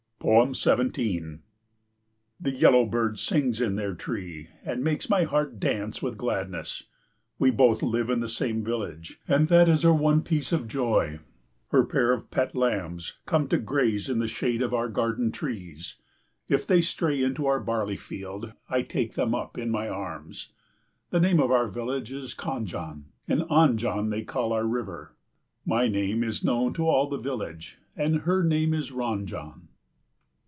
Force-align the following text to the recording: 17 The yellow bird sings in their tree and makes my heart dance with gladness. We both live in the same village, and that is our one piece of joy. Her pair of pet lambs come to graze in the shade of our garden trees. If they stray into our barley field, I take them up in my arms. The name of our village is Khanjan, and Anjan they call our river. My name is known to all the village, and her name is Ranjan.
17 0.53 1.41
The 2.39 2.51
yellow 2.51 2.85
bird 2.85 3.17
sings 3.17 3.59
in 3.59 3.73
their 3.75 3.95
tree 3.95 4.49
and 4.63 4.83
makes 4.83 5.09
my 5.09 5.23
heart 5.23 5.59
dance 5.59 6.03
with 6.03 6.15
gladness. 6.19 6.83
We 7.39 7.49
both 7.49 7.81
live 7.81 8.07
in 8.11 8.19
the 8.19 8.29
same 8.29 8.63
village, 8.63 9.19
and 9.27 9.47
that 9.47 9.67
is 9.67 9.83
our 9.83 9.95
one 9.95 10.21
piece 10.21 10.51
of 10.51 10.67
joy. 10.67 11.21
Her 11.69 11.83
pair 11.83 12.13
of 12.13 12.29
pet 12.29 12.55
lambs 12.55 13.17
come 13.25 13.47
to 13.47 13.57
graze 13.57 14.07
in 14.09 14.19
the 14.19 14.27
shade 14.27 14.61
of 14.61 14.75
our 14.75 14.89
garden 14.89 15.31
trees. 15.31 15.95
If 16.47 16.67
they 16.67 16.83
stray 16.83 17.23
into 17.23 17.47
our 17.47 17.59
barley 17.59 17.97
field, 17.97 18.53
I 18.69 18.83
take 18.83 19.15
them 19.15 19.33
up 19.33 19.57
in 19.57 19.71
my 19.71 19.89
arms. 19.89 20.49
The 21.09 21.19
name 21.19 21.39
of 21.39 21.49
our 21.49 21.67
village 21.67 22.11
is 22.11 22.35
Khanjan, 22.35 23.05
and 23.27 23.41
Anjan 23.49 24.11
they 24.11 24.21
call 24.21 24.53
our 24.53 24.67
river. 24.67 25.15
My 25.65 25.87
name 25.87 26.23
is 26.23 26.43
known 26.43 26.73
to 26.75 26.87
all 26.87 27.09
the 27.09 27.17
village, 27.17 27.79
and 27.97 28.17
her 28.17 28.43
name 28.43 28.75
is 28.75 28.91
Ranjan. 28.91 29.67